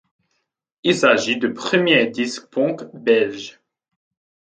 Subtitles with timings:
[0.81, 3.61] Il s'agit du premier disque punk belge.